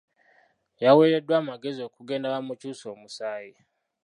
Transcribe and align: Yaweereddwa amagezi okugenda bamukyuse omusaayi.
Yaweereddwa 0.83 1.35
amagezi 1.41 1.81
okugenda 1.87 2.33
bamukyuse 2.33 2.85
omusaayi. 2.95 3.55